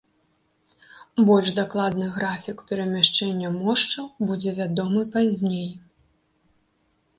[1.27, 5.71] Больш дакладны графік перамяшчэння мошчаў будзе вядомы пазней.